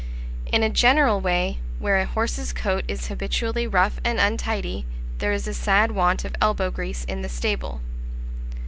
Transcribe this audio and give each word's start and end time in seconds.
In 0.47 0.63
a 0.63 0.69
general 0.71 1.19
way, 1.21 1.59
where 1.77 1.99
a 1.99 2.07
horse's 2.07 2.53
coat 2.53 2.83
is 2.87 3.09
habitually 3.09 3.67
rough 3.67 3.99
and 4.03 4.19
untidy, 4.19 4.83
there 5.19 5.31
is 5.31 5.47
a 5.47 5.53
sad 5.53 5.91
want 5.91 6.25
of 6.25 6.35
elbow 6.41 6.71
grease 6.71 7.03
in 7.03 7.21
the 7.21 7.29
stable. 7.29 7.81